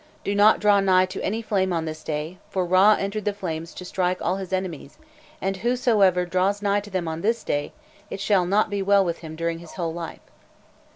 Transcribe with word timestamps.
Do 0.23 0.33
not 0.33 0.59
draw 0.59 0.79
nigh 0.79 1.05
to 1.05 1.21
any 1.23 1.43
flame 1.43 1.71
on 1.71 1.85
this 1.85 2.03
day, 2.03 2.39
for 2.49 2.65
Râ 2.67 2.97
entered 2.97 3.23
the 3.23 3.35
flames 3.35 3.71
to 3.75 3.85
strike 3.85 4.19
all 4.19 4.37
his 4.37 4.51
enemies, 4.51 4.97
and 5.39 5.57
whosoever 5.57 6.25
draws 6.25 6.59
nigh 6.59 6.79
to 6.79 6.89
them 6.89 7.07
on 7.07 7.21
this 7.21 7.43
day, 7.43 7.71
it 8.09 8.19
shall 8.19 8.47
not 8.47 8.71
be 8.71 8.81
well 8.81 9.05
with 9.05 9.19
him 9.19 9.35
during 9.35 9.59
his 9.59 9.73
whole 9.73 9.93
life. 9.93 10.21